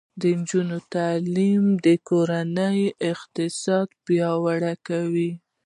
[0.19, 2.79] د نجونو تعلیم د کورنۍ
[3.11, 5.31] اقتصاد پیاوړی کوي.